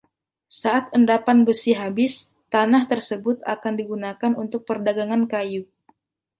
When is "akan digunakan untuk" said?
3.55-4.61